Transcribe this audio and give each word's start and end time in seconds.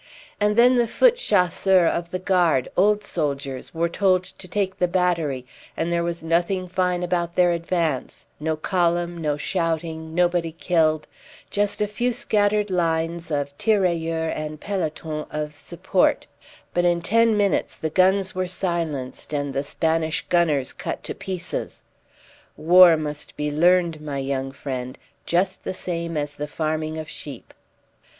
And 0.39 0.55
then 0.55 0.77
the 0.77 0.87
foot 0.87 1.17
chasseurs 1.17 1.91
of 1.93 2.09
the 2.09 2.17
Guard, 2.17 2.67
old 2.75 3.03
soldiers, 3.03 3.71
were 3.71 3.87
told 3.87 4.23
to 4.23 4.47
take 4.47 4.79
the 4.79 4.87
battery; 4.87 5.45
and 5.77 5.93
there 5.93 6.01
was 6.03 6.23
nothing 6.23 6.67
fine 6.67 7.03
about 7.03 7.35
their 7.35 7.51
advance 7.51 8.25
no 8.39 8.55
column, 8.55 9.19
no 9.19 9.37
shouting, 9.37 10.15
nobody 10.15 10.53
killed 10.53 11.05
just 11.51 11.81
a 11.81 11.87
few 11.87 12.13
scattered 12.13 12.71
lines 12.71 13.29
of 13.29 13.55
tirailleurs 13.59 14.33
and 14.35 14.59
pelotons 14.59 15.27
of 15.29 15.55
support; 15.55 16.25
but 16.73 16.83
in 16.83 17.03
ten 17.03 17.37
minutes 17.37 17.77
the 17.77 17.91
guns 17.91 18.33
were 18.33 18.47
silenced, 18.47 19.31
and 19.35 19.53
the 19.53 19.61
Spanish 19.61 20.25
gunners 20.29 20.73
cut 20.73 21.03
to 21.03 21.13
pieces. 21.13 21.83
War 22.57 22.97
must 22.97 23.37
be 23.37 23.51
learned, 23.51 24.01
my 24.01 24.17
young 24.17 24.51
friend, 24.51 24.97
just 25.27 25.63
the 25.63 25.75
same 25.75 26.17
as 26.17 26.33
the 26.33 26.47
farming 26.47 26.97
of 26.97 27.07
sheep." 27.07 27.53